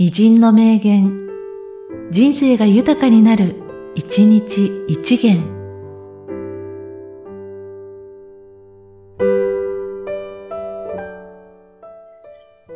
[0.00, 1.28] 偉人の名言、
[2.12, 3.56] 人生が豊かになる、
[3.96, 5.42] 一日一元。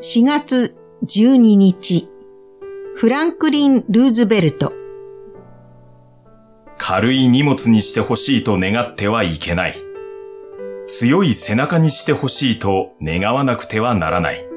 [0.00, 0.74] 4月
[1.04, 2.08] 12日、
[2.96, 4.72] フランクリン・ルーズベルト。
[6.78, 9.76] 軽い荷物にしてほしいと願ってはいけない。
[10.86, 14.50] 強い背中にしてほしいと願わなくてはならない。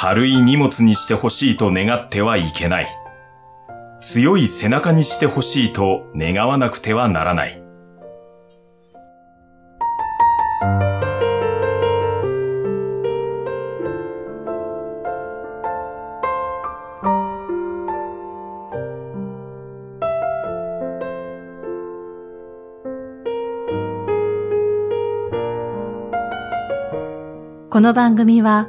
[0.00, 2.86] 軽い荷物にしてほしいと願ってはいけない。
[4.00, 7.60] 強い背中にしてほしいと願わなくてはならない。
[27.68, 28.68] この番組は、